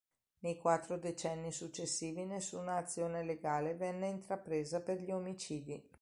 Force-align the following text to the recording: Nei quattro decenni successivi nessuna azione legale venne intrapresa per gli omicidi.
Nei 0.39 0.57
quattro 0.57 0.97
decenni 0.97 1.51
successivi 1.51 2.25
nessuna 2.25 2.77
azione 2.77 3.23
legale 3.23 3.75
venne 3.75 4.07
intrapresa 4.07 4.81
per 4.81 4.99
gli 4.99 5.11
omicidi. 5.11 5.79